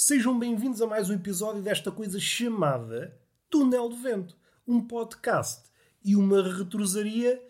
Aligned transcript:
Sejam 0.00 0.38
bem-vindos 0.38 0.80
a 0.80 0.86
mais 0.86 1.10
um 1.10 1.14
episódio 1.14 1.60
desta 1.60 1.90
coisa 1.90 2.20
chamada 2.20 3.20
Túnel 3.50 3.88
de 3.88 3.96
Vento, 4.00 4.38
um 4.64 4.80
podcast 4.80 5.68
e 6.04 6.14
uma 6.14 6.40
retrosaria 6.40 7.42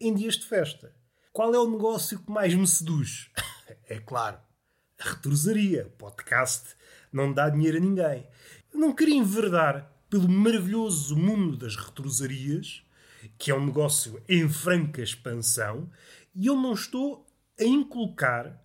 em 0.00 0.14
dias 0.14 0.36
de 0.36 0.46
festa. 0.46 0.94
Qual 1.32 1.52
é 1.52 1.58
o 1.58 1.68
negócio 1.68 2.20
que 2.20 2.30
mais 2.30 2.54
me 2.54 2.64
seduz? 2.64 3.28
é 3.90 3.98
claro, 3.98 4.38
a 5.00 5.10
retrosaria. 5.14 5.88
O 5.88 5.98
podcast 5.98 6.76
não 7.12 7.32
dá 7.32 7.50
dinheiro 7.50 7.78
a 7.78 7.80
ninguém. 7.80 8.24
Eu 8.72 8.78
não 8.78 8.94
queria 8.94 9.16
enverdar 9.16 9.92
pelo 10.08 10.28
maravilhoso 10.28 11.16
mundo 11.16 11.56
das 11.56 11.74
retrosarias, 11.74 12.84
que 13.36 13.50
é 13.50 13.54
um 13.56 13.66
negócio 13.66 14.22
em 14.28 14.48
franca 14.48 15.02
expansão, 15.02 15.90
e 16.32 16.46
eu 16.46 16.54
não 16.54 16.72
estou 16.72 17.26
a 17.58 17.64
inculcar 17.64 18.64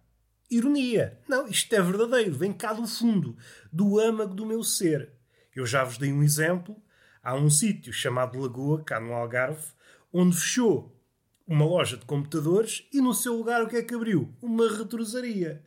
ironia. 0.51 1.17
Não, 1.27 1.47
isto 1.47 1.73
é 1.73 1.81
verdadeiro, 1.81 2.35
vem 2.35 2.51
cá 2.51 2.73
do 2.73 2.85
fundo, 2.85 3.37
do 3.71 3.99
âmago 3.99 4.35
do 4.35 4.45
meu 4.45 4.63
ser. 4.63 5.09
Eu 5.55 5.65
já 5.65 5.83
vos 5.83 5.97
dei 5.97 6.11
um 6.11 6.21
exemplo. 6.21 6.75
Há 7.23 7.35
um 7.35 7.49
sítio 7.49 7.93
chamado 7.93 8.39
Lagoa, 8.39 8.83
cá 8.83 8.99
no 8.99 9.13
Algarve, 9.13 9.65
onde 10.11 10.35
fechou 10.35 10.95
uma 11.47 11.65
loja 11.65 11.97
de 11.97 12.05
computadores 12.05 12.87
e 12.93 13.01
no 13.01 13.13
seu 13.13 13.35
lugar 13.35 13.63
o 13.63 13.67
que 13.67 13.77
é 13.77 13.83
que 13.83 13.93
abriu? 13.93 14.33
Uma 14.41 14.69
retrosaria. 14.69 15.63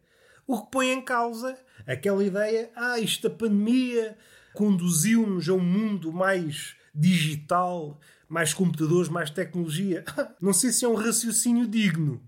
O 0.47 0.62
que 0.62 0.70
põe 0.70 0.91
em 0.91 1.03
causa 1.03 1.59
aquela 1.87 2.25
ideia, 2.25 2.70
ah, 2.77 2.98
isto 2.98 3.28
da 3.28 3.34
pandemia 3.34 4.16
conduziu-nos 4.55 5.48
a 5.48 5.53
um 5.53 5.61
mundo 5.61 6.12
mais 6.12 6.77
digital, 6.94 7.98
mais 8.28 8.55
computadores, 8.55 9.09
mais 9.09 9.31
tecnologia. 9.31 10.05
Não 10.41 10.53
sei 10.53 10.70
se 10.70 10.84
é 10.84 10.89
um 10.89 10.94
raciocínio 10.94 11.66
digno. 11.66 12.22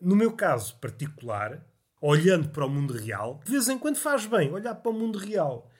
No 0.00 0.14
meu 0.14 0.32
caso 0.32 0.76
particular, 0.76 1.65
olhando 2.00 2.48
para 2.50 2.66
o 2.66 2.70
mundo 2.70 2.92
real, 2.94 3.40
de 3.44 3.52
vez 3.52 3.68
em 3.68 3.78
quando 3.78 3.96
faz 3.96 4.26
bem 4.26 4.52
olhar 4.52 4.74
para 4.74 4.90
o 4.90 4.94
mundo 4.94 5.18
real. 5.18 5.70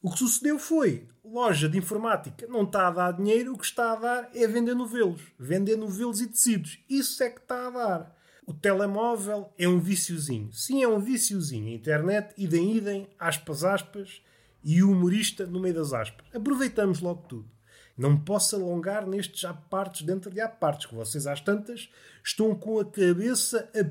O 0.00 0.10
que 0.10 0.18
sucedeu 0.18 0.58
foi, 0.58 1.08
loja 1.24 1.68
de 1.68 1.76
informática 1.76 2.46
não 2.46 2.62
está 2.62 2.86
a 2.86 2.90
dar 2.90 3.12
dinheiro, 3.12 3.52
o 3.52 3.58
que 3.58 3.64
está 3.64 3.92
a 3.92 3.96
dar 3.96 4.30
é 4.34 4.46
vender 4.46 4.74
novelos. 4.74 5.20
Vender 5.38 5.76
novelos 5.76 6.20
e 6.20 6.28
tecidos. 6.28 6.78
Isso 6.88 7.22
é 7.22 7.30
que 7.30 7.40
está 7.40 7.66
a 7.66 7.70
dar. 7.70 8.18
O 8.46 8.54
telemóvel 8.54 9.52
é 9.58 9.68
um 9.68 9.78
viciozinho. 9.78 10.52
Sim, 10.52 10.82
é 10.82 10.88
um 10.88 11.00
viciozinho. 11.00 11.68
A 11.68 11.74
internet, 11.74 12.32
idem, 12.38 12.76
idem, 12.76 13.08
aspas, 13.18 13.64
aspas, 13.64 14.22
e 14.64 14.82
o 14.82 14.90
humorista 14.90 15.46
no 15.46 15.60
meio 15.60 15.74
das 15.74 15.92
aspas. 15.92 16.24
Aproveitamos 16.32 17.00
logo 17.00 17.22
tudo. 17.28 17.50
Não 17.96 18.16
posso 18.16 18.54
alongar 18.54 19.06
nestes 19.06 19.44
apartes 19.44 20.02
dentro 20.02 20.30
de 20.30 20.40
apartes, 20.40 20.86
que 20.86 20.94
vocês 20.94 21.26
às 21.26 21.40
tantas 21.40 21.90
estão 22.24 22.54
com 22.54 22.78
a 22.78 22.84
cabeça 22.84 23.68
a 23.74 23.82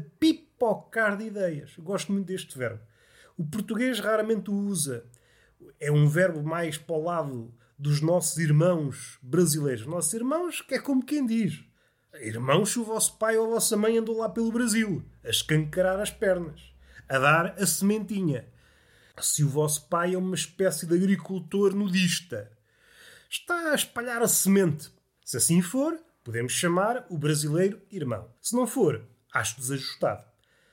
pipocar 0.57 1.15
de 1.15 1.25
ideias. 1.25 1.75
gosto 1.77 2.11
muito 2.11 2.25
deste 2.25 2.57
verbo. 2.57 2.81
O 3.37 3.45
português 3.45 3.99
raramente 3.99 4.49
o 4.49 4.53
usa. 4.53 5.05
É 5.79 5.91
um 5.91 6.07
verbo 6.07 6.43
mais 6.43 6.77
para 6.77 6.95
o 6.95 7.03
lado 7.03 7.53
dos 7.77 8.01
nossos 8.01 8.37
irmãos 8.37 9.19
brasileiros. 9.21 9.85
Nossos 9.85 10.13
irmãos, 10.13 10.61
que 10.61 10.75
é 10.75 10.79
como 10.79 11.05
quem 11.05 11.25
diz. 11.25 11.63
Irmãos, 12.19 12.71
se 12.71 12.79
o 12.79 12.83
vosso 12.83 13.15
pai 13.17 13.37
ou 13.37 13.45
a 13.45 13.49
vossa 13.49 13.77
mãe 13.77 13.97
andou 13.97 14.17
lá 14.17 14.27
pelo 14.27 14.51
Brasil, 14.51 15.05
a 15.23 15.29
escancarar 15.29 15.99
as 15.99 16.09
pernas, 16.09 16.59
a 17.07 17.19
dar 17.19 17.55
a 17.61 17.65
sementinha. 17.67 18.47
Se 19.19 19.43
o 19.43 19.49
vosso 19.49 19.87
pai 19.87 20.15
é 20.15 20.17
uma 20.17 20.35
espécie 20.35 20.87
de 20.87 20.95
agricultor 20.95 21.75
nudista, 21.75 22.51
está 23.29 23.71
a 23.71 23.75
espalhar 23.75 24.21
a 24.21 24.27
semente. 24.27 24.91
Se 25.23 25.37
assim 25.37 25.61
for, 25.61 25.99
podemos 26.23 26.53
chamar 26.53 27.05
o 27.09 27.17
brasileiro 27.17 27.81
irmão. 27.91 28.31
Se 28.41 28.55
não 28.55 28.65
for, 28.65 29.03
acho 29.31 29.59
desajustado. 29.59 30.23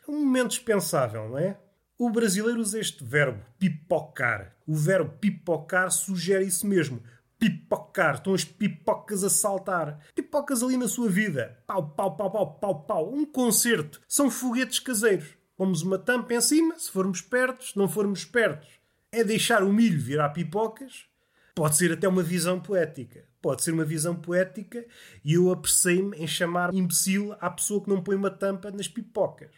É 0.07 0.11
um 0.11 0.25
momento 0.25 0.51
dispensável, 0.51 1.29
não 1.29 1.39
é? 1.39 1.59
O 1.99 2.11
brasileiro 2.11 2.61
usa 2.61 2.79
este 2.79 3.05
verbo, 3.05 3.45
pipocar. 3.59 4.55
O 4.67 4.75
verbo 4.75 5.13
pipocar 5.19 5.91
sugere 5.91 6.45
isso 6.45 6.67
mesmo. 6.67 7.03
Pipocar. 7.39 8.17
Estão 8.17 8.35
as 8.35 8.45
pipocas 8.45 9.23
a 9.23 9.31
saltar. 9.31 9.99
Pipocas 10.15 10.63
ali 10.63 10.77
na 10.77 10.89
sua 10.89 11.09
vida. 11.09 11.59
Pau, 11.67 11.91
pau, 11.91 12.17
pau, 12.17 12.31
pau, 12.31 12.55
pau, 12.55 12.83
pau. 12.83 13.15
Um 13.15 13.25
concerto. 13.25 14.01
São 14.09 14.31
foguetes 14.31 14.79
caseiros. 14.79 15.29
Pomos 15.57 15.83
uma 15.83 15.99
tampa 15.99 16.35
em 16.35 16.41
cima, 16.41 16.79
se 16.79 16.91
formos 16.91 17.21
pertos, 17.21 17.71
se 17.71 17.79
não 17.79 17.89
formos 17.89 18.25
pertos. 18.25 18.69
É 19.13 19.23
deixar 19.23 19.63
o 19.63 19.73
milho 19.73 20.01
virar 20.01 20.31
pipocas 20.31 21.07
Pode 21.55 21.77
ser 21.77 21.93
até 21.93 22.09
uma 22.09 22.23
visão 22.23 22.59
poética. 22.59 23.25
Pode 23.41 23.63
ser 23.63 23.71
uma 23.71 23.85
visão 23.85 24.17
poética 24.17 24.85
e 25.25 25.35
eu 25.35 25.53
apressei-me 25.53 26.17
em 26.17 26.27
chamar 26.27 26.75
imbecil 26.75 27.37
à 27.41 27.49
pessoa 27.49 27.81
que 27.81 27.89
não 27.89 28.03
põe 28.03 28.17
uma 28.17 28.31
tampa 28.31 28.73
nas 28.73 28.89
pipocas. 28.89 29.51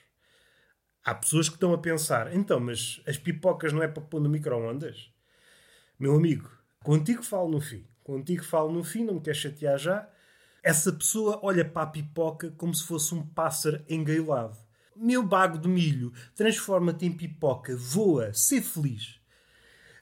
Há 1.06 1.14
pessoas 1.14 1.48
que 1.48 1.54
estão 1.54 1.72
a 1.72 1.78
pensar, 1.78 2.34
então, 2.34 2.58
mas 2.58 3.00
as 3.06 3.16
pipocas 3.16 3.72
não 3.72 3.80
é 3.80 3.86
para 3.86 4.02
pôr 4.02 4.20
no 4.20 4.28
micro-ondas? 4.28 5.08
Meu 5.96 6.16
amigo, 6.16 6.50
contigo 6.82 7.22
falo 7.22 7.48
no 7.48 7.60
fim. 7.60 7.86
Contigo 8.02 8.42
falo 8.42 8.72
no 8.72 8.82
fim, 8.82 9.04
não 9.04 9.14
me 9.14 9.20
queres 9.20 9.38
chatear 9.38 9.78
já. 9.78 10.08
Essa 10.64 10.92
pessoa 10.92 11.38
olha 11.44 11.64
para 11.64 11.82
a 11.82 11.86
pipoca 11.86 12.50
como 12.56 12.74
se 12.74 12.82
fosse 12.82 13.14
um 13.14 13.24
pássaro 13.24 13.84
engailado. 13.88 14.58
Meu 14.96 15.22
bago 15.22 15.58
de 15.58 15.68
milho, 15.68 16.12
transforma-te 16.34 17.06
em 17.06 17.12
pipoca, 17.12 17.76
voa, 17.76 18.32
sê 18.34 18.60
feliz. 18.60 19.20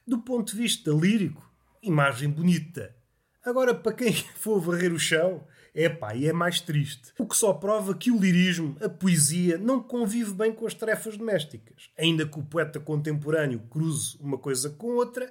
Do 0.06 0.20
ponto 0.22 0.52
de 0.52 0.62
vista 0.62 0.90
lírico, 0.90 1.46
imagem 1.82 2.30
bonita. 2.30 2.96
Agora, 3.44 3.74
para 3.74 3.92
quem 3.92 4.12
for 4.36 4.58
varrer 4.60 4.92
o 4.92 4.98
chão, 4.98 5.46
é 5.74 5.88
pá, 5.88 6.14
e 6.14 6.26
é 6.26 6.32
mais 6.32 6.60
triste. 6.60 7.12
O 7.18 7.26
que 7.26 7.36
só 7.36 7.52
prova 7.52 7.94
que 7.94 8.10
o 8.10 8.18
lirismo, 8.18 8.76
a 8.80 8.88
poesia, 8.88 9.58
não 9.58 9.82
convive 9.82 10.32
bem 10.32 10.52
com 10.52 10.66
as 10.66 10.74
tarefas 10.74 11.16
domésticas. 11.16 11.90
Ainda 11.98 12.26
que 12.26 12.38
o 12.38 12.44
poeta 12.44 12.80
contemporâneo 12.80 13.60
cruze 13.70 14.16
uma 14.20 14.38
coisa 14.38 14.70
com 14.70 14.94
outra, 14.94 15.30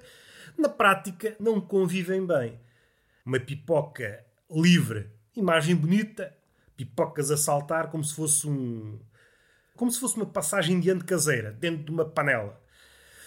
na 0.56 0.68
prática 0.68 1.34
não 1.40 1.60
convivem 1.60 2.24
bem. 2.26 2.60
Uma 3.24 3.40
pipoca 3.40 4.24
livre, 4.50 5.10
imagem 5.34 5.74
bonita, 5.74 6.32
pipocas 6.76 7.30
a 7.30 7.36
saltar 7.36 7.90
como 7.90 8.04
se 8.04 8.14
fosse 8.14 8.46
um. 8.46 9.00
como 9.74 9.90
se 9.90 9.98
fosse 9.98 10.16
uma 10.16 10.26
passagem 10.26 10.78
de 10.78 10.90
ano 10.90 11.04
caseira, 11.04 11.50
dentro 11.52 11.84
de 11.84 11.90
uma 11.90 12.04
panela. 12.04 12.60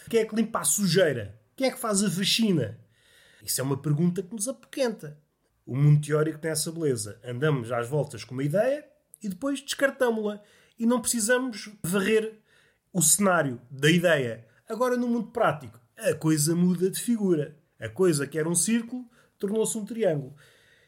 Quem 0.09 0.22
é 0.22 0.26
que 0.26 0.36
limpa 0.36 0.59
a 0.59 0.64
sujeira? 0.64 1.38
Quem 1.56 1.68
é 1.68 1.72
que 1.72 1.80
faz 1.80 2.03
a 2.03 2.08
vacina? 2.08 2.80
Isso 3.44 3.62
é 3.62 3.64
uma 3.64 3.78
pergunta 3.78 4.22
que 4.22 4.34
nos 4.34 4.48
apoquenta. 4.48 5.18
O 5.66 5.75
mundo 5.75 6.06
teórico 6.06 6.40
tem 6.40 6.52
essa 6.52 6.72
beleza. 6.72 7.20
Andamos 7.24 7.72
às 7.72 7.88
voltas 7.88 8.24
com 8.24 8.34
uma 8.34 8.44
ideia 8.44 8.88
e 9.22 9.30
depois 9.30 9.62
descartamos-la. 9.62 10.42
E 10.80 10.86
não 10.86 11.02
precisamos 11.02 11.70
varrer 11.84 12.40
o 12.94 13.02
cenário 13.02 13.59
da 13.70 13.90
ideia. 13.90 14.46
Agora, 14.68 14.96
no 14.96 15.08
mundo 15.08 15.28
prático, 15.28 15.80
a 15.97 16.14
coisa 16.14 16.56
muda 16.56 16.90
de 16.90 17.02
figura. 17.02 17.58
A 17.80 17.90
coisa 17.90 18.26
que 18.26 18.40
era 18.40 18.50
um 18.50 18.56
círculo 18.56 19.06
tornou-se 19.38 19.78
um 19.78 19.86
triângulo. 19.86 20.36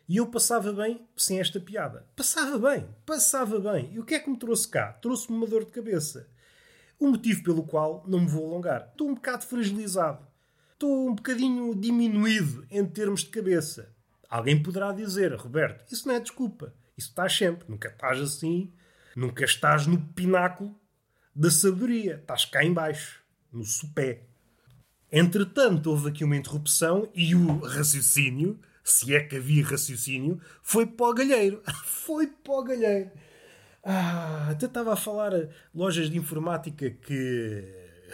E 0.08 0.18
eu 0.18 0.28
passava 0.28 0.74
bem 0.74 1.08
sem 1.16 1.40
esta 1.40 1.60
piada. 1.60 2.06
Passava 2.16 2.58
bem, 2.58 2.88
passava 3.06 3.60
bem. 3.60 3.94
E 3.94 4.00
o 4.00 4.04
que 4.04 4.16
é 4.16 4.20
que 4.20 4.30
me 4.30 4.38
trouxe 4.38 4.68
cá? 4.68 4.94
Trouxe-me 4.94 5.38
uma 5.38 5.46
dor 5.46 5.66
de 5.66 5.72
cabeça. 5.72 6.28
O 7.00 7.08
motivo 7.08 7.44
pelo 7.44 7.64
qual 7.64 8.04
não 8.08 8.22
me 8.22 8.28
vou 8.28 8.46
alongar. 8.46 8.90
Estou 8.92 9.08
um 9.08 9.14
bocado 9.14 9.46
fragilizado 9.46 10.29
estou 10.80 11.10
um 11.10 11.14
bocadinho 11.14 11.76
diminuído 11.76 12.66
em 12.72 12.86
termos 12.86 13.22
de 13.22 13.30
cabeça. 13.30 13.94
Alguém 14.30 14.64
poderá 14.64 14.94
dizer, 14.94 15.34
Roberto, 15.34 15.92
isso 15.92 16.08
não 16.08 16.16
é 16.16 16.20
desculpa. 16.22 16.74
Isso 16.98 17.10
estás 17.10 17.36
sempre. 17.36 17.70
Nunca 17.70 17.90
estás 17.90 18.22
assim. 18.22 18.72
Nunca 19.14 19.44
estás 19.44 19.86
no 19.86 20.00
pináculo 20.00 20.74
da 21.36 21.52
sabedoria. 21.52 22.16
Estás 22.16 22.46
cá 22.46 22.64
embaixo, 22.64 23.22
no 23.52 23.66
sopé. 23.66 24.22
Entretanto, 25.12 25.90
houve 25.90 26.10
aqui 26.10 26.24
uma 26.24 26.38
interrupção 26.38 27.10
e 27.14 27.36
o 27.36 27.58
raciocínio, 27.60 28.58
se 28.82 29.14
é 29.14 29.20
que 29.20 29.36
havia 29.36 29.66
raciocínio, 29.66 30.40
foi 30.64 30.86
para 30.86 31.08
o 31.08 31.14
galheiro. 31.14 31.62
foi 31.84 32.28
para 32.28 32.54
o 32.54 32.64
galheiro. 32.64 33.12
Ah, 33.84 34.48
até 34.52 34.66
estava 34.66 34.94
a 34.94 34.98
falar 34.98 35.32
lojas 35.76 36.10
de 36.10 36.18
informática 36.18 36.90
que, 36.90 37.64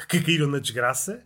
que 0.10 0.20
caíram 0.22 0.48
na 0.48 0.58
desgraça 0.58 1.24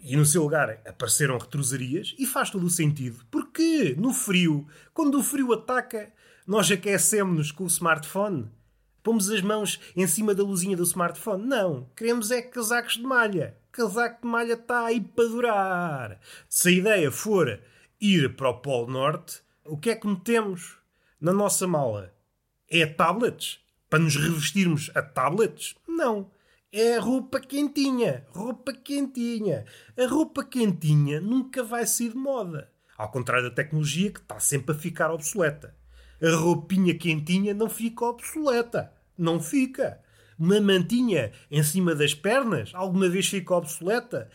e 0.00 0.16
no 0.16 0.24
seu 0.24 0.42
lugar 0.42 0.80
apareceram 0.86 1.38
retrosarias 1.38 2.14
e 2.18 2.26
faz 2.26 2.50
todo 2.50 2.64
o 2.64 2.70
sentido. 2.70 3.24
Porque 3.30 3.94
no 3.98 4.12
frio, 4.12 4.66
quando 4.94 5.18
o 5.18 5.22
frio 5.22 5.52
ataca, 5.52 6.12
nós 6.46 6.70
aquecemos-nos 6.70 7.50
com 7.50 7.64
o 7.64 7.68
smartphone. 7.68 8.50
Pomos 9.02 9.30
as 9.30 9.42
mãos 9.42 9.80
em 9.96 10.06
cima 10.06 10.34
da 10.34 10.42
luzinha 10.42 10.76
do 10.76 10.82
smartphone. 10.82 11.46
Não, 11.46 11.88
queremos 11.96 12.30
é 12.30 12.42
casacos 12.42 12.94
de 12.94 13.02
malha. 13.02 13.56
Casaco 13.72 14.22
de 14.22 14.28
malha 14.28 14.54
está 14.54 14.86
aí 14.86 15.00
para 15.00 15.28
durar. 15.28 16.20
Se 16.48 16.68
a 16.68 16.72
ideia 16.72 17.10
for 17.10 17.60
ir 18.00 18.34
para 18.34 18.50
o 18.50 18.54
Polo 18.54 18.90
Norte, 18.90 19.40
o 19.64 19.76
que 19.76 19.90
é 19.90 19.96
que 19.96 20.06
metemos 20.06 20.76
na 21.20 21.32
nossa 21.32 21.66
mala? 21.66 22.12
É 22.68 22.86
tablets? 22.86 23.60
Para 23.88 24.00
nos 24.00 24.16
revestirmos 24.16 24.90
a 24.94 25.02
tablets? 25.02 25.74
Não 25.86 26.30
é 26.72 26.98
roupa 26.98 27.40
quentinha. 27.40 28.26
Roupa 28.30 28.72
quentinha. 28.72 29.64
A 29.96 30.06
roupa 30.06 30.44
quentinha 30.44 31.20
nunca 31.20 31.62
vai 31.62 31.86
sair 31.86 32.10
de 32.10 32.16
moda. 32.16 32.70
Ao 32.96 33.10
contrário 33.10 33.48
da 33.48 33.54
tecnologia 33.54 34.10
que 34.10 34.20
está 34.20 34.38
sempre 34.38 34.74
a 34.74 34.78
ficar 34.78 35.10
obsoleta. 35.10 35.74
A 36.20 36.30
roupinha 36.34 36.94
quentinha 36.94 37.54
não 37.54 37.70
fica 37.70 38.04
obsoleta. 38.04 38.92
Não 39.16 39.40
fica. 39.40 40.00
Uma 40.38 40.60
mantinha 40.60 41.32
em 41.50 41.62
cima 41.62 41.94
das 41.94 42.14
pernas? 42.14 42.70
Alguma 42.74 43.08
vez 43.08 43.28
ficou 43.28 43.56
obsoleta? 43.56 44.30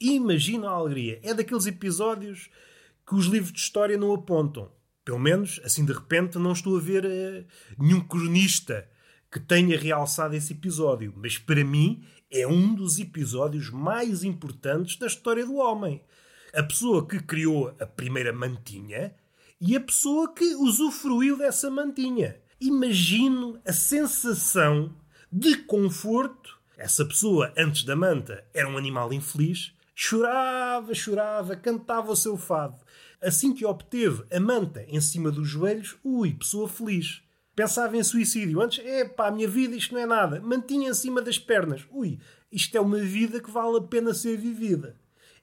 Imagina 0.00 0.68
a 0.68 0.72
alegria. 0.72 1.20
É 1.22 1.34
daqueles 1.34 1.66
episódios 1.66 2.48
que 3.06 3.14
os 3.14 3.26
livros 3.26 3.52
de 3.52 3.58
história 3.58 3.98
não 3.98 4.14
apontam. 4.14 4.70
Pelo 5.04 5.18
menos, 5.18 5.60
assim 5.64 5.84
de 5.84 5.92
repente, 5.92 6.38
não 6.38 6.52
estou 6.52 6.76
a 6.76 6.80
ver 6.80 7.04
uh, 7.04 7.44
nenhum 7.78 8.00
cronista 8.00 8.88
que 9.30 9.40
tenha 9.40 9.78
realçado 9.78 10.34
esse 10.34 10.52
episódio. 10.52 11.12
Mas 11.16 11.38
para 11.38 11.64
mim 11.64 12.04
é 12.30 12.46
um 12.46 12.74
dos 12.74 12.98
episódios 12.98 13.70
mais 13.70 14.24
importantes 14.24 14.96
da 14.96 15.06
história 15.06 15.44
do 15.44 15.56
homem. 15.56 16.02
A 16.54 16.62
pessoa 16.62 17.06
que 17.06 17.20
criou 17.20 17.74
a 17.80 17.86
primeira 17.86 18.32
mantinha 18.32 19.14
e 19.60 19.76
a 19.76 19.80
pessoa 19.80 20.32
que 20.32 20.54
usufruiu 20.54 21.36
dessa 21.36 21.70
mantinha. 21.70 22.36
Imagino 22.60 23.60
a 23.66 23.72
sensação 23.72 24.94
de 25.30 25.56
conforto. 25.56 26.56
Essa 26.76 27.04
pessoa, 27.04 27.52
antes 27.56 27.84
da 27.84 27.96
manta, 27.96 28.44
era 28.54 28.68
um 28.68 28.76
animal 28.76 29.12
infeliz. 29.12 29.72
Chorava, 29.94 30.94
chorava, 30.94 31.56
cantava 31.56 32.12
o 32.12 32.16
seu 32.16 32.36
fado. 32.36 32.76
Assim 33.20 33.54
que 33.54 33.64
obteve 33.64 34.24
a 34.30 34.38
manta 34.38 34.84
em 34.88 35.00
cima 35.00 35.30
dos 35.30 35.48
joelhos, 35.48 35.96
ui, 36.04 36.34
pessoa 36.34 36.68
feliz. 36.68 37.22
Pensava 37.56 37.96
em 37.96 38.04
suicídio. 38.04 38.60
Antes, 38.60 38.84
é 38.84 39.06
pá, 39.06 39.28
a 39.28 39.30
minha 39.30 39.48
vida 39.48 39.74
isto 39.74 39.94
não 39.94 40.00
é 40.02 40.04
nada. 40.04 40.38
Mantinha 40.42 40.90
em 40.90 40.94
cima 40.94 41.22
das 41.22 41.38
pernas. 41.38 41.86
Ui, 41.90 42.18
isto 42.52 42.76
é 42.76 42.80
uma 42.80 42.98
vida 42.98 43.40
que 43.40 43.50
vale 43.50 43.78
a 43.78 43.80
pena 43.80 44.12
ser 44.12 44.36
vivida. 44.36 44.94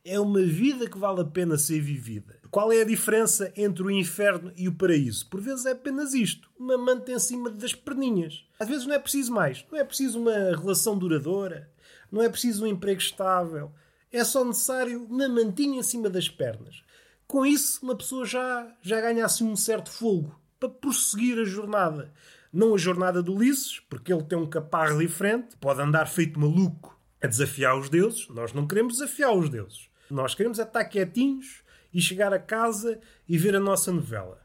É 0.06 0.20
uma 0.20 0.44
vida 0.44 0.88
que 0.88 0.98
vale 0.98 1.22
a 1.22 1.26
pena 1.26 1.58
ser 1.58 1.82
vivida. 1.82 2.40
Qual 2.52 2.72
é 2.72 2.82
a 2.82 2.86
diferença 2.86 3.52
entre 3.58 3.82
o 3.82 3.90
inferno 3.90 4.54
e 4.56 4.68
o 4.68 4.76
paraíso? 4.76 5.28
Por 5.28 5.42
vezes 5.42 5.66
é 5.66 5.72
apenas 5.72 6.14
isto: 6.14 6.52
uma 6.56 6.78
manta 6.78 7.12
em 7.12 7.18
cima 7.18 7.50
das 7.50 7.74
perninhas. 7.74 8.46
Às 8.60 8.68
vezes 8.68 8.86
não 8.86 8.94
é 8.94 9.00
preciso 9.00 9.34
mais. 9.34 9.66
Não 9.72 9.80
é 9.80 9.84
preciso 9.84 10.20
uma 10.20 10.56
relação 10.56 10.96
duradoura. 10.96 11.68
Não 12.12 12.22
é 12.22 12.30
preciso 12.30 12.64
um 12.64 12.68
emprego 12.68 13.02
estável. 13.02 13.72
É 14.12 14.24
só 14.24 14.46
necessário 14.46 15.04
uma 15.06 15.28
mantinha 15.28 15.80
em 15.80 15.84
cima 15.84 16.12
das 16.12 16.30
pernas. 16.30 16.84
Com 17.26 17.44
isso, 17.44 17.80
uma 17.82 17.96
pessoa 17.96 18.24
já, 18.24 18.72
já 18.84 19.02
ganha 19.02 19.26
assim 19.26 19.46
um 19.46 19.56
certo 19.56 19.90
fogo 19.90 20.43
para 20.64 20.70
prosseguir 20.70 21.38
a 21.40 21.44
jornada. 21.44 22.14
Não 22.52 22.74
a 22.74 22.78
jornada 22.78 23.22
do 23.22 23.34
Ulisses, 23.34 23.82
porque 23.90 24.14
ele 24.14 24.24
tem 24.24 24.38
um 24.38 24.50
caparro 24.50 25.00
diferente, 25.00 25.58
pode 25.58 25.82
andar 25.82 26.06
feito 26.06 26.40
maluco 26.40 26.98
a 27.22 27.28
desafiar 27.28 27.78
os 27.78 27.90
deuses. 27.90 28.30
Nós 28.30 28.54
não 28.54 28.66
queremos 28.66 28.94
desafiar 28.94 29.34
os 29.34 29.50
deuses. 29.50 29.90
Nós 30.10 30.34
queremos 30.34 30.60
é 30.60 30.64
estar 30.64 30.86
quietinhos 30.86 31.64
e 31.94 32.02
chegar 32.02 32.32
a 32.34 32.40
casa 32.40 33.00
e 33.28 33.38
ver 33.38 33.56
a 33.56 33.60
nossa 33.60 33.92
novela. 33.92 34.42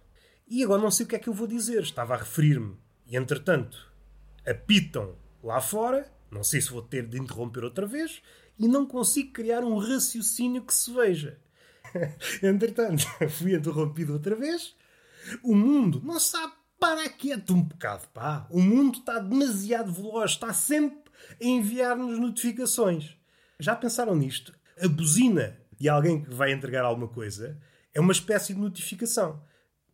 E 0.48 0.64
agora 0.64 0.82
não 0.82 0.90
sei 0.90 1.06
o 1.06 1.08
que 1.08 1.14
é 1.14 1.18
que 1.18 1.28
eu 1.28 1.34
vou 1.34 1.46
dizer. 1.46 1.82
Estava 1.82 2.14
a 2.14 2.18
referir-me. 2.18 2.76
E 3.06 3.16
entretanto, 3.16 3.92
apitam 4.46 5.14
lá 5.42 5.60
fora. 5.60 6.10
Não 6.30 6.42
sei 6.42 6.60
se 6.60 6.70
vou 6.70 6.82
ter 6.82 7.06
de 7.06 7.18
interromper 7.18 7.62
outra 7.62 7.86
vez. 7.86 8.22
E 8.58 8.66
não 8.66 8.86
consigo 8.86 9.32
criar 9.32 9.62
um 9.62 9.78
raciocínio 9.78 10.62
que 10.62 10.74
se 10.74 10.92
veja. 10.92 11.38
entretanto, 12.42 13.04
fui 13.30 13.54
interrompido 13.54 14.14
outra 14.14 14.34
vez 14.34 14.74
o 15.42 15.54
mundo 15.54 16.00
não 16.04 16.18
sabe 16.18 16.52
para 16.78 17.08
quieto 17.08 17.54
um 17.54 17.62
bocado, 17.62 18.08
pá. 18.08 18.46
O 18.50 18.60
mundo 18.60 18.98
está 18.98 19.18
demasiado 19.18 19.92
veloz, 19.92 20.32
está 20.32 20.52
sempre 20.52 21.10
a 21.40 21.44
enviar-nos 21.44 22.18
notificações. 22.18 23.16
Já 23.58 23.74
pensaram 23.74 24.14
nisto? 24.14 24.54
A 24.80 24.88
buzina 24.88 25.58
de 25.78 25.88
alguém 25.88 26.22
que 26.22 26.32
vai 26.32 26.52
entregar 26.52 26.84
alguma 26.84 27.08
coisa 27.08 27.60
é 27.92 28.00
uma 28.00 28.12
espécie 28.12 28.54
de 28.54 28.60
notificação. 28.60 29.42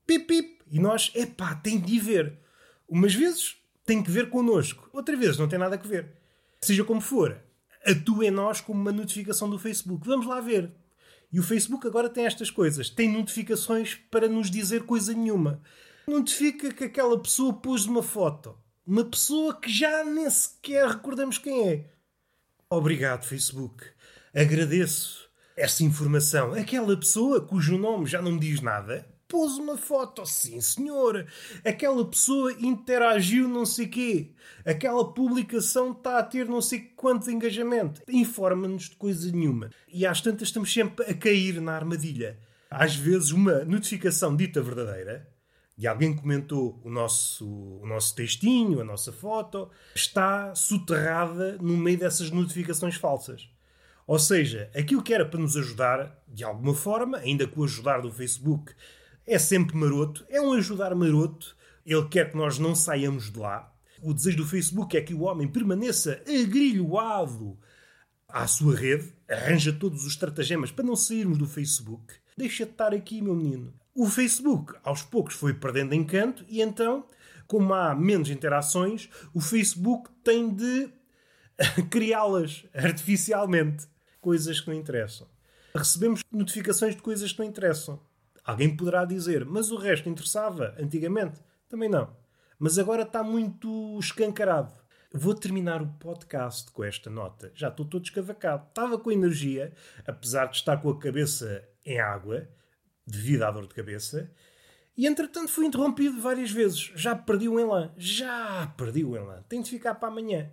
Pip, 0.06 0.26
pip. 0.26 0.62
E 0.70 0.78
nós, 0.78 1.10
epá, 1.14 1.54
tem 1.54 1.80
de 1.80 1.94
ir 1.94 2.00
ver. 2.00 2.38
Umas 2.88 3.14
vezes 3.14 3.56
tem 3.84 4.02
que 4.02 4.10
ver 4.10 4.30
connosco, 4.30 4.88
outra 4.92 5.16
vez 5.16 5.38
não 5.38 5.48
tem 5.48 5.58
nada 5.58 5.76
a 5.76 5.78
ver. 5.78 6.12
Seja 6.60 6.84
como 6.84 7.00
for, 7.00 7.38
atua 7.84 8.26
em 8.26 8.30
nós 8.30 8.60
como 8.60 8.80
uma 8.80 8.92
notificação 8.92 9.48
do 9.48 9.58
Facebook. 9.58 10.06
Vamos 10.06 10.26
lá 10.26 10.40
ver. 10.40 10.72
E 11.34 11.40
o 11.40 11.42
Facebook 11.42 11.84
agora 11.84 12.08
tem 12.08 12.26
estas 12.26 12.48
coisas. 12.48 12.88
Tem 12.88 13.10
notificações 13.10 13.96
para 14.08 14.28
nos 14.28 14.48
dizer 14.48 14.84
coisa 14.84 15.12
nenhuma. 15.12 15.60
Notifica 16.06 16.72
que 16.72 16.84
aquela 16.84 17.20
pessoa 17.20 17.52
pôs 17.52 17.86
uma 17.86 18.04
foto. 18.04 18.56
Uma 18.86 19.04
pessoa 19.04 19.52
que 19.60 19.68
já 19.68 20.04
nem 20.04 20.30
sequer 20.30 20.86
recordamos 20.86 21.36
quem 21.36 21.68
é. 21.68 21.90
Obrigado, 22.70 23.24
Facebook. 23.24 23.84
Agradeço 24.32 25.28
essa 25.56 25.82
informação. 25.82 26.52
Aquela 26.52 26.96
pessoa 26.96 27.40
cujo 27.40 27.76
nome 27.78 28.06
já 28.06 28.22
não 28.22 28.30
me 28.30 28.38
diz 28.38 28.60
nada 28.60 29.04
pôs 29.34 29.58
uma 29.58 29.76
foto, 29.76 30.24
sim 30.24 30.60
senhor. 30.60 31.26
Aquela 31.64 32.04
pessoa 32.04 32.52
interagiu 32.52 33.48
não 33.48 33.66
sei 33.66 33.88
quê. 33.88 34.30
Aquela 34.64 35.12
publicação 35.12 35.90
está 35.90 36.20
a 36.20 36.22
ter 36.22 36.46
não 36.46 36.62
sei 36.62 36.78
quanto 36.94 37.28
engajamento. 37.28 38.00
Informa-nos 38.08 38.90
de 38.90 38.94
coisa 38.94 39.32
nenhuma. 39.32 39.70
E 39.88 40.06
às 40.06 40.20
tantas 40.20 40.46
estamos 40.46 40.72
sempre 40.72 41.04
a 41.06 41.12
cair 41.12 41.60
na 41.60 41.74
armadilha. 41.74 42.38
Às 42.70 42.94
vezes 42.94 43.32
uma 43.32 43.64
notificação 43.64 44.36
dita 44.36 44.62
verdadeira, 44.62 45.28
de 45.76 45.88
alguém 45.88 46.14
comentou 46.14 46.80
o 46.84 46.88
nosso, 46.88 47.44
o 47.82 47.86
nosso 47.88 48.14
textinho, 48.14 48.80
a 48.80 48.84
nossa 48.84 49.10
foto, 49.10 49.68
está 49.96 50.54
soterrada 50.54 51.58
no 51.60 51.76
meio 51.76 51.98
dessas 51.98 52.30
notificações 52.30 52.94
falsas. 52.94 53.48
Ou 54.06 54.18
seja, 54.20 54.70
aquilo 54.76 55.02
que 55.02 55.12
era 55.12 55.24
para 55.24 55.40
nos 55.40 55.56
ajudar, 55.56 56.22
de 56.28 56.44
alguma 56.44 56.74
forma, 56.74 57.18
ainda 57.18 57.48
com 57.48 57.62
o 57.62 57.64
ajudar 57.64 58.00
do 58.00 58.12
Facebook, 58.12 58.72
é 59.26 59.38
sempre 59.38 59.76
maroto, 59.76 60.24
é 60.28 60.40
um 60.40 60.52
ajudar 60.52 60.94
maroto. 60.94 61.56
Ele 61.84 62.06
quer 62.08 62.30
que 62.30 62.36
nós 62.36 62.58
não 62.58 62.74
saiamos 62.74 63.30
de 63.30 63.38
lá. 63.38 63.72
O 64.02 64.12
desejo 64.12 64.38
do 64.38 64.46
Facebook 64.46 64.96
é 64.96 65.00
que 65.00 65.14
o 65.14 65.22
homem 65.22 65.48
permaneça 65.48 66.22
agrilhoado 66.28 67.58
à 68.28 68.46
sua 68.46 68.74
rede, 68.74 69.12
arranja 69.28 69.72
todos 69.72 70.02
os 70.04 70.12
estratagemas 70.12 70.70
para 70.70 70.84
não 70.84 70.96
sairmos 70.96 71.38
do 71.38 71.46
Facebook. 71.46 72.14
Deixa 72.36 72.64
de 72.64 72.72
estar 72.72 72.92
aqui, 72.92 73.22
meu 73.22 73.34
menino. 73.34 73.72
O 73.94 74.06
Facebook, 74.06 74.74
aos 74.82 75.02
poucos, 75.02 75.34
foi 75.34 75.54
perdendo 75.54 75.94
encanto 75.94 76.44
e 76.48 76.60
então, 76.60 77.06
como 77.46 77.72
há 77.72 77.94
menos 77.94 78.28
interações, 78.28 79.08
o 79.32 79.40
Facebook 79.40 80.10
tem 80.24 80.52
de 80.52 80.90
criá-las 81.90 82.64
artificialmente. 82.74 83.86
Coisas 84.20 84.60
que 84.60 84.68
não 84.68 84.74
interessam. 84.74 85.28
Recebemos 85.74 86.22
notificações 86.32 86.96
de 86.96 87.02
coisas 87.02 87.32
que 87.32 87.38
não 87.38 87.46
interessam. 87.46 88.00
Alguém 88.44 88.76
poderá 88.76 89.04
dizer, 89.04 89.44
mas 89.44 89.70
o 89.70 89.76
resto 89.76 90.08
interessava 90.08 90.74
antigamente? 90.78 91.40
Também 91.68 91.88
não. 91.88 92.14
Mas 92.58 92.78
agora 92.78 93.02
está 93.02 93.22
muito 93.22 93.98
escancarado. 93.98 94.74
Vou 95.12 95.34
terminar 95.34 95.80
o 95.80 95.86
podcast 95.86 96.70
com 96.70 96.84
esta 96.84 97.08
nota. 97.08 97.50
Já 97.54 97.68
estou 97.68 97.86
todo 97.86 98.04
escavacado. 98.04 98.66
Estava 98.68 98.98
com 98.98 99.10
energia, 99.10 99.72
apesar 100.06 100.46
de 100.46 100.56
estar 100.56 100.76
com 100.76 100.90
a 100.90 100.98
cabeça 100.98 101.66
em 101.86 102.00
água, 102.00 102.48
devido 103.06 103.44
à 103.44 103.50
dor 103.50 103.66
de 103.66 103.74
cabeça. 103.74 104.30
E 104.96 105.06
entretanto 105.06 105.50
fui 105.50 105.66
interrompido 105.66 106.20
várias 106.20 106.50
vezes. 106.50 106.92
Já 106.94 107.16
perdi 107.16 107.48
o 107.48 107.58
elan. 107.58 107.92
Já 107.96 108.66
perdi 108.76 109.04
o 109.04 109.16
elan. 109.16 109.42
Tenho 109.48 109.62
de 109.62 109.70
ficar 109.70 109.94
para 109.94 110.08
amanhã. 110.08 110.50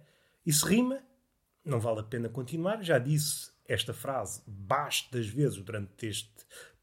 Se 0.48 0.66
rima, 0.66 1.00
não 1.66 1.80
vale 1.80 2.00
a 2.00 2.04
pena 2.04 2.30
continuar. 2.30 2.82
Já 2.82 2.98
disse 2.98 3.52
esta 3.68 3.94
frase 3.94 4.42
bastas 4.46 5.28
vezes 5.28 5.58
durante 5.62 6.06
este 6.06 6.32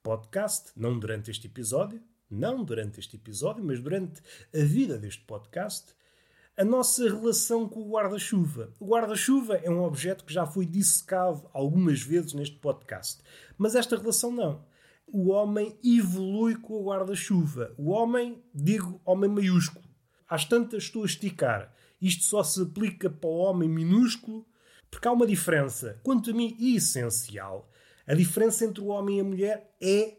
podcast, 0.08 0.70
não 0.74 0.98
durante 0.98 1.30
este 1.30 1.48
episódio, 1.48 2.00
não 2.30 2.64
durante 2.64 2.98
este 2.98 3.16
episódio, 3.16 3.62
mas 3.62 3.78
durante 3.78 4.22
a 4.54 4.64
vida 4.64 4.96
deste 4.96 5.22
podcast, 5.24 5.92
a 6.56 6.64
nossa 6.64 7.04
relação 7.04 7.68
com 7.68 7.82
o 7.82 7.90
guarda-chuva. 7.90 8.72
O 8.80 8.86
guarda-chuva 8.86 9.56
é 9.56 9.68
um 9.68 9.82
objeto 9.82 10.24
que 10.24 10.32
já 10.32 10.46
foi 10.46 10.64
dissecado 10.64 11.46
algumas 11.52 12.00
vezes 12.00 12.32
neste 12.32 12.56
podcast, 12.56 13.22
mas 13.58 13.74
esta 13.74 13.98
relação 13.98 14.32
não. 14.32 14.64
O 15.06 15.28
homem 15.28 15.78
evolui 15.84 16.56
com 16.56 16.80
o 16.80 16.86
guarda-chuva. 16.86 17.74
O 17.76 17.90
homem, 17.90 18.42
digo 18.54 19.02
homem 19.04 19.28
maiúsculo. 19.28 19.84
Às 20.26 20.46
tantas 20.46 20.84
estou 20.84 21.02
a 21.02 21.06
esticar. 21.06 21.74
Isto 22.00 22.24
só 22.24 22.42
se 22.42 22.62
aplica 22.62 23.10
para 23.10 23.28
o 23.28 23.40
homem 23.40 23.68
minúsculo, 23.68 24.46
porque 24.90 25.06
há 25.06 25.12
uma 25.12 25.26
diferença, 25.26 26.00
quanto 26.02 26.30
a 26.30 26.32
mim, 26.32 26.56
essencial 26.58 27.68
a 28.08 28.14
diferença 28.14 28.64
entre 28.64 28.80
o 28.80 28.86
homem 28.86 29.18
e 29.18 29.20
a 29.20 29.24
mulher 29.24 29.76
é 29.78 30.16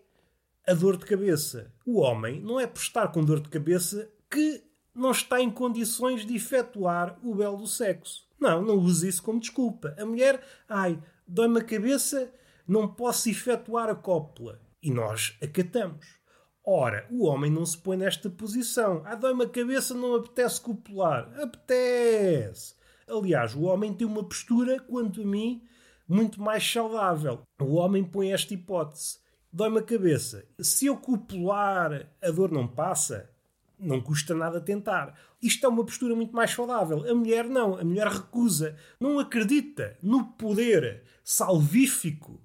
a 0.67 0.75
dor 0.75 0.95
de 0.95 1.07
cabeça. 1.07 1.73
O 1.83 1.99
homem 2.01 2.39
não 2.39 2.59
é 2.59 2.67
por 2.67 2.79
estar 2.79 3.07
com 3.07 3.23
dor 3.23 3.39
de 3.39 3.49
cabeça 3.49 4.07
que 4.29 4.63
não 4.93 5.09
está 5.09 5.41
em 5.41 5.49
condições 5.49 6.23
de 6.23 6.35
efetuar 6.35 7.17
o 7.23 7.33
belo 7.33 7.65
sexo. 7.65 8.27
Não, 8.39 8.61
não 8.61 8.75
use 8.75 9.07
isso 9.07 9.23
como 9.23 9.39
desculpa. 9.39 9.95
A 9.97 10.05
mulher, 10.05 10.39
ai, 10.69 11.01
dói-me 11.27 11.61
a 11.61 11.63
cabeça, 11.63 12.31
não 12.67 12.87
posso 12.87 13.27
efetuar 13.27 13.89
a 13.89 13.95
cópula. 13.95 14.61
E 14.83 14.91
nós 14.91 15.35
acatamos. 15.41 16.19
Ora, 16.63 17.07
o 17.09 17.25
homem 17.25 17.49
não 17.49 17.65
se 17.65 17.77
põe 17.79 17.97
nesta 17.97 18.29
posição. 18.29 19.01
Ah, 19.03 19.15
dói-me 19.15 19.45
a 19.45 19.49
cabeça, 19.49 19.95
não 19.95 20.13
apetece 20.13 20.61
copular. 20.61 21.27
Apetece! 21.41 22.75
Aliás, 23.07 23.55
o 23.55 23.63
homem 23.63 23.91
tem 23.91 24.05
uma 24.05 24.23
postura, 24.23 24.79
quanto 24.79 25.23
a 25.23 25.25
mim, 25.25 25.63
muito 26.09 26.41
mais 26.41 26.69
saudável. 26.69 27.43
O 27.61 27.75
homem 27.75 28.03
põe 28.03 28.33
esta 28.33 28.55
hipótese. 28.55 29.19
Dói-me 29.53 29.77
a 29.77 29.83
cabeça. 29.83 30.43
Se 30.59 30.87
eu 30.87 30.97
copular, 30.97 32.09
a 32.19 32.31
dor 32.31 32.51
não 32.51 32.67
passa? 32.67 33.29
Não 33.77 34.01
custa 34.01 34.33
nada 34.33 34.59
tentar. 34.59 35.17
Isto 35.41 35.65
é 35.65 35.69
uma 35.69 35.85
postura 35.85 36.15
muito 36.15 36.35
mais 36.35 36.51
saudável. 36.51 37.09
A 37.09 37.13
mulher 37.13 37.45
não. 37.45 37.77
A 37.77 37.83
mulher 37.83 38.07
recusa. 38.07 38.75
Não 38.99 39.19
acredita 39.19 39.97
no 40.01 40.25
poder 40.33 41.03
salvífico. 41.23 42.41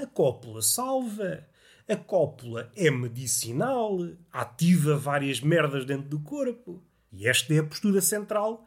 A 0.00 0.06
cópula 0.06 0.62
salva. 0.62 1.44
A 1.88 1.96
cópula 1.96 2.70
é 2.76 2.90
medicinal. 2.90 3.98
Ativa 4.32 4.96
várias 4.96 5.40
merdas 5.40 5.84
dentro 5.84 6.08
do 6.08 6.20
corpo. 6.20 6.82
E 7.10 7.28
esta 7.28 7.52
é 7.52 7.58
a 7.58 7.64
postura 7.64 8.00
central 8.00 8.66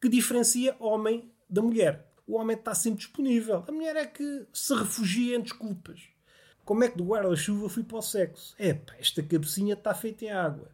que 0.00 0.08
diferencia 0.08 0.76
homem 0.78 1.32
da 1.48 1.62
mulher. 1.62 2.07
O 2.28 2.36
homem 2.36 2.54
está 2.54 2.74
sempre 2.74 2.98
disponível. 2.98 3.64
A 3.66 3.72
mulher 3.72 3.96
é 3.96 4.04
que 4.04 4.46
se 4.52 4.74
refugia 4.74 5.34
em 5.34 5.40
desculpas. 5.40 6.02
Como 6.62 6.84
é 6.84 6.88
que 6.90 6.98
do 6.98 7.04
guarda-chuva 7.04 7.70
fui 7.70 7.82
para 7.82 7.96
o 7.96 8.02
sexo? 8.02 8.54
Epá, 8.58 8.94
esta 8.98 9.22
cabecinha 9.22 9.72
está 9.72 9.94
feita 9.94 10.26
em 10.26 10.30
água. 10.30 10.70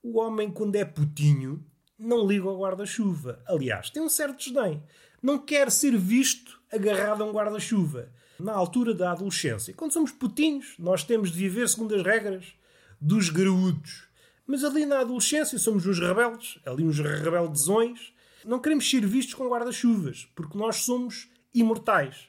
O 0.00 0.20
homem, 0.20 0.48
quando 0.48 0.76
é 0.76 0.84
putinho, 0.84 1.66
não 1.98 2.24
liga 2.24 2.46
ao 2.46 2.60
guarda-chuva. 2.60 3.42
Aliás, 3.46 3.90
tem 3.90 4.00
um 4.00 4.08
certo 4.08 4.38
desdém. 4.38 4.80
Não 5.20 5.38
quer 5.38 5.72
ser 5.72 5.98
visto 5.98 6.62
agarrado 6.72 7.24
a 7.24 7.26
um 7.26 7.32
guarda-chuva. 7.32 8.08
Na 8.38 8.52
altura 8.52 8.94
da 8.94 9.10
adolescência, 9.10 9.74
quando 9.74 9.92
somos 9.92 10.12
putinhos, 10.12 10.74
nós 10.78 11.02
temos 11.02 11.32
de 11.32 11.38
viver 11.38 11.68
segundo 11.68 11.96
as 11.96 12.02
regras 12.04 12.54
dos 13.00 13.28
graúdos. 13.28 14.06
Mas 14.46 14.62
ali 14.62 14.86
na 14.86 15.00
adolescência 15.00 15.58
somos 15.58 15.84
uns 15.84 15.98
rebeldes, 15.98 16.60
ali 16.64 16.84
uns 16.84 17.00
rebeldezões. 17.00 18.14
Não 18.46 18.60
queremos 18.60 18.88
ser 18.88 19.04
vistos 19.04 19.34
com 19.34 19.48
guarda-chuvas, 19.48 20.28
porque 20.34 20.56
nós 20.56 20.76
somos 20.76 21.28
imortais. 21.52 22.28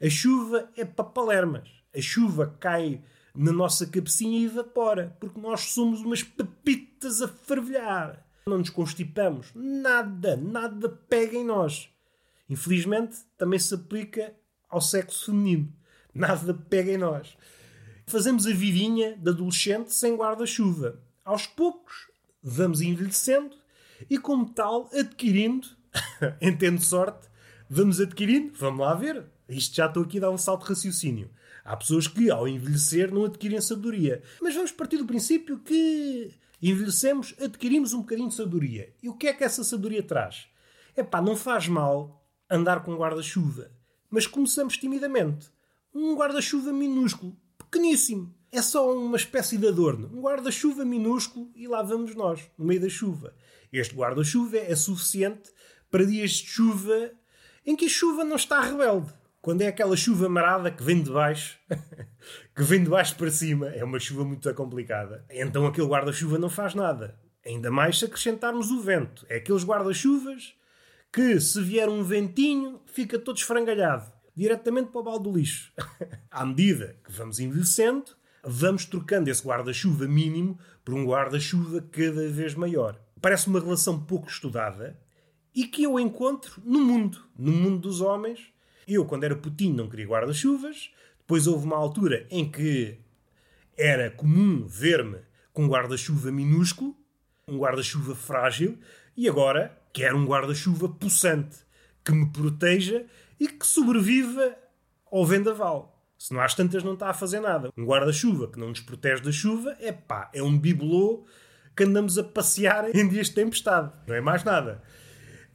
A 0.00 0.08
chuva 0.08 0.70
é 0.76 0.84
para 0.84 1.04
palermas. 1.04 1.68
A 1.94 2.00
chuva 2.00 2.56
cai 2.58 3.02
na 3.34 3.52
nossa 3.52 3.86
cabecinha 3.86 4.38
e 4.38 4.46
evapora, 4.46 5.16
porque 5.20 5.38
nós 5.38 5.72
somos 5.72 6.00
umas 6.00 6.22
pepitas 6.22 7.20
a 7.20 7.28
fervilhar. 7.28 8.26
Não 8.46 8.58
nos 8.58 8.70
constipamos. 8.70 9.48
Nada, 9.54 10.36
nada 10.36 10.88
pega 10.88 11.36
em 11.36 11.44
nós. 11.44 11.90
Infelizmente, 12.48 13.18
também 13.36 13.58
se 13.58 13.74
aplica 13.74 14.34
ao 14.68 14.80
sexo 14.80 15.26
feminino. 15.26 15.72
Nada 16.14 16.54
pega 16.54 16.92
em 16.92 16.98
nós. 16.98 17.36
Fazemos 18.06 18.46
a 18.46 18.52
vidinha 18.52 19.16
de 19.16 19.28
adolescente 19.28 19.92
sem 19.92 20.16
guarda-chuva 20.16 20.98
aos 21.30 21.46
poucos 21.46 22.08
vamos 22.42 22.80
envelhecendo 22.80 23.56
e, 24.08 24.18
como 24.18 24.48
tal, 24.50 24.88
adquirindo, 24.92 25.68
entendo 26.40 26.80
sorte, 26.80 27.28
vamos 27.68 28.00
adquirindo, 28.00 28.52
vamos 28.54 28.80
lá 28.80 28.94
ver. 28.94 29.24
Isto 29.48 29.76
já 29.76 29.86
estou 29.86 30.04
aqui 30.04 30.18
a 30.18 30.22
dar 30.22 30.30
um 30.30 30.38
salto 30.38 30.62
de 30.62 30.68
raciocínio. 30.68 31.30
Há 31.64 31.76
pessoas 31.76 32.06
que, 32.06 32.30
ao 32.30 32.48
envelhecer, 32.48 33.12
não 33.12 33.24
adquirem 33.24 33.60
sabedoria. 33.60 34.22
Mas 34.40 34.54
vamos 34.54 34.72
partir 34.72 34.96
do 34.96 35.06
princípio 35.06 35.58
que 35.58 36.32
envelhecemos, 36.62 37.34
adquirimos 37.40 37.92
um 37.92 38.00
bocadinho 38.00 38.28
de 38.28 38.34
sabedoria. 38.34 38.92
E 39.02 39.08
o 39.08 39.14
que 39.14 39.26
é 39.26 39.32
que 39.32 39.44
essa 39.44 39.64
sabedoria 39.64 40.02
traz? 40.02 40.46
É 40.96 41.02
pá, 41.02 41.20
não 41.20 41.36
faz 41.36 41.68
mal 41.68 42.24
andar 42.50 42.82
com 42.82 42.96
guarda-chuva. 42.96 43.70
Mas 44.08 44.26
começamos 44.26 44.76
timidamente. 44.76 45.48
Um 45.94 46.14
guarda-chuva 46.14 46.72
minúsculo, 46.72 47.36
pequeníssimo. 47.58 48.34
É 48.52 48.60
só 48.60 48.92
uma 48.96 49.16
espécie 49.16 49.56
de 49.56 49.68
adorno. 49.68 50.10
Um 50.12 50.22
guarda-chuva 50.22 50.84
minúsculo 50.84 51.50
e 51.54 51.68
lá 51.68 51.82
vamos 51.82 52.16
nós, 52.16 52.50
no 52.58 52.64
meio 52.64 52.80
da 52.80 52.88
chuva. 52.88 53.32
Este 53.72 53.94
guarda-chuva 53.94 54.58
é 54.58 54.74
suficiente 54.74 55.50
para 55.88 56.04
dias 56.04 56.32
de 56.32 56.48
chuva 56.48 57.12
em 57.64 57.76
que 57.76 57.86
a 57.86 57.88
chuva 57.88 58.24
não 58.24 58.34
está 58.34 58.60
rebelde. 58.60 59.12
Quando 59.40 59.62
é 59.62 59.68
aquela 59.68 59.96
chuva 59.96 60.28
marada 60.28 60.70
que 60.70 60.82
vem 60.82 61.00
de 61.00 61.10
baixo, 61.10 61.58
que 62.54 62.62
vem 62.64 62.82
de 62.82 62.90
baixo 62.90 63.14
para 63.16 63.30
cima, 63.30 63.68
é 63.68 63.84
uma 63.84 64.00
chuva 64.00 64.24
muito 64.24 64.52
complicada. 64.52 65.24
Então 65.30 65.64
aquele 65.64 65.86
guarda-chuva 65.86 66.36
não 66.36 66.50
faz 66.50 66.74
nada. 66.74 67.18
Ainda 67.46 67.70
mais 67.70 68.00
se 68.00 68.04
acrescentarmos 68.04 68.72
o 68.72 68.80
vento. 68.80 69.24
É 69.28 69.36
aqueles 69.36 69.64
guarda-chuvas 69.64 70.54
que, 71.12 71.40
se 71.40 71.62
vier 71.62 71.88
um 71.88 72.02
ventinho, 72.02 72.80
fica 72.86 73.16
todo 73.16 73.36
esfrangalhado. 73.36 74.12
Diretamente 74.34 74.90
para 74.90 75.00
o 75.00 75.04
balde 75.04 75.24
do 75.24 75.36
lixo. 75.36 75.72
à 76.30 76.44
medida 76.44 76.96
que 77.04 77.12
vamos 77.12 77.38
envelhecendo, 77.38 78.19
vamos 78.44 78.84
trocando 78.84 79.30
esse 79.30 79.46
guarda-chuva 79.46 80.06
mínimo 80.06 80.58
por 80.84 80.94
um 80.94 81.04
guarda-chuva 81.04 81.82
cada 81.90 82.28
vez 82.28 82.54
maior. 82.54 83.00
Parece 83.20 83.48
uma 83.48 83.60
relação 83.60 84.00
pouco 84.00 84.28
estudada 84.28 84.98
e 85.54 85.66
que 85.66 85.82
eu 85.82 85.98
encontro 85.98 86.60
no 86.64 86.80
mundo, 86.80 87.24
no 87.36 87.52
mundo 87.52 87.78
dos 87.78 88.00
homens. 88.00 88.40
Eu, 88.86 89.04
quando 89.04 89.24
era 89.24 89.36
putinho, 89.36 89.76
não 89.76 89.88
queria 89.88 90.06
guarda-chuvas. 90.06 90.90
Depois 91.18 91.46
houve 91.46 91.66
uma 91.66 91.76
altura 91.76 92.26
em 92.30 92.50
que 92.50 92.98
era 93.76 94.10
comum 94.10 94.66
ver-me 94.66 95.18
com 95.52 95.64
um 95.64 95.68
guarda-chuva 95.68 96.30
minúsculo, 96.30 96.96
um 97.46 97.58
guarda-chuva 97.58 98.14
frágil, 98.14 98.78
e 99.16 99.28
agora 99.28 99.78
quero 99.92 100.16
um 100.16 100.26
guarda-chuva 100.26 100.88
possante 100.88 101.58
que 102.04 102.12
me 102.12 102.30
proteja 102.30 103.04
e 103.38 103.48
que 103.48 103.66
sobreviva 103.66 104.56
ao 105.10 105.26
vendaval. 105.26 105.99
Se 106.20 106.34
não 106.34 106.42
às 106.42 106.54
tantas 106.54 106.84
não 106.84 106.92
está 106.92 107.08
a 107.08 107.14
fazer 107.14 107.40
nada. 107.40 107.70
Um 107.78 107.86
guarda-chuva 107.86 108.46
que 108.46 108.60
não 108.60 108.68
nos 108.68 108.80
protege 108.80 109.22
da 109.22 109.32
chuva, 109.32 109.74
é 109.80 109.90
pá, 109.90 110.30
é 110.34 110.42
um 110.42 110.56
bibelô 110.56 111.24
que 111.74 111.82
andamos 111.82 112.18
a 112.18 112.22
passear 112.22 112.94
em 112.94 113.08
dias 113.08 113.28
de 113.28 113.36
tempestade. 113.36 113.90
Não 114.06 114.14
é 114.14 114.20
mais 114.20 114.44
nada. 114.44 114.82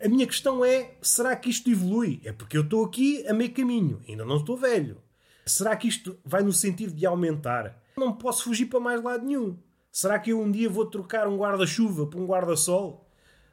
A 0.04 0.10
minha 0.10 0.26
questão 0.26 0.66
é: 0.66 0.96
será 1.04 1.36
que 1.36 1.52
isto 1.52 1.70
evolui? 1.70 2.20
É 2.26 2.34
porque 2.34 2.58
eu 2.58 2.64
estou 2.64 2.84
aqui 2.84 3.24
a 3.28 3.34
meio 3.34 3.54
caminho, 3.54 4.02
ainda 4.10 4.26
não 4.26 4.38
estou 4.38 4.58
velho. 4.58 4.98
Será 5.46 5.76
que 5.76 5.88
isto 5.88 6.18
vai 6.26 6.42
no 6.42 6.52
sentido 6.52 6.94
de 6.94 7.06
aumentar? 7.06 7.80
Não 7.96 8.14
posso 8.14 8.46
fugir 8.46 8.66
para 8.66 8.80
mais 8.80 9.04
lado 9.04 9.24
nenhum. 9.24 9.60
Será 9.92 10.18
que 10.18 10.32
eu 10.32 10.42
um 10.42 10.50
dia 10.50 10.68
vou 10.68 10.88
trocar 10.88 11.28
um 11.28 11.38
guarda-chuva 11.38 12.08
por 12.08 12.20
um 12.20 12.26
guarda-sol? 12.26 13.08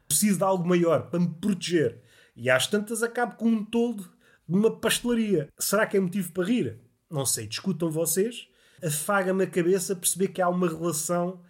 Preciso 0.09 0.39
de 0.39 0.45
algo 0.45 0.67
maior 0.67 1.11
para 1.11 1.21
me 1.21 1.29
proteger. 1.29 2.01
E 2.35 2.49
às 2.49 2.67
tantas 2.67 3.03
acabo 3.03 3.37
com 3.37 3.49
um 3.49 3.63
toldo 3.63 4.05
de 4.49 4.57
uma 4.57 4.81
pastelaria. 4.81 5.51
Será 5.59 5.87
que 5.87 5.99
é 5.99 6.01
motivo 6.01 6.33
para 6.33 6.47
rir? 6.47 6.81
Não 7.13 7.27
sei, 7.27 7.47
discutam 7.47 7.91
vocês, 7.91 8.49
afaga-me 8.83 9.45
a 9.45 9.47
cabeça 9.47 9.95
perceber 9.95 10.29
que 10.29 10.41
há 10.41 10.49
uma 10.49 10.67
relação 10.67 11.41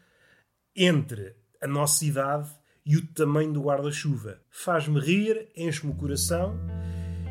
entre 0.74 1.36
a 1.62 1.66
nossa 1.66 2.04
idade 2.04 2.50
e 2.84 2.96
o 2.96 3.06
tamanho 3.06 3.52
do 3.52 3.62
guarda-chuva. 3.62 4.40
Faz-me 4.50 4.98
rir, 4.98 5.48
enche-me 5.56 5.92
o 5.92 5.96
coração 5.96 6.58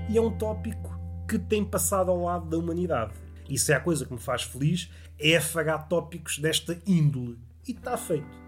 e 0.09 0.17
é 0.17 0.21
um 0.21 0.38
tópico 0.38 0.97
que 1.27 1.38
tem 1.38 1.63
passado 1.63 2.09
ao 2.09 2.23
lado 2.23 2.50
da 2.50 2.57
humanidade. 2.57 3.13
Isso 3.50 3.71
é 3.71 3.75
a 3.75 3.81
coisa 3.81 4.05
que 4.05 4.13
me 4.13 4.19
faz 4.19 4.43
feliz, 4.43 4.89
é 5.19 5.35
afagar 5.35 5.89
tópicos 5.89 6.39
desta 6.39 6.81
índole. 6.88 7.38
E 7.67 7.71
está 7.71 7.97
feito. 7.97 8.39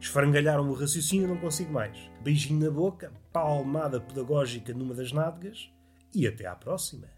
Esfrangalharam 0.00 0.68
o 0.68 0.74
raciocínio, 0.74 1.28
não 1.28 1.38
consigo 1.38 1.72
mais. 1.72 1.96
Beijinho 2.22 2.64
na 2.64 2.70
boca, 2.70 3.12
palmada 3.32 4.00
pedagógica 4.00 4.72
numa 4.72 4.94
das 4.94 5.12
nádegas 5.12 5.70
e 6.14 6.26
até 6.26 6.46
à 6.46 6.54
próxima. 6.54 7.08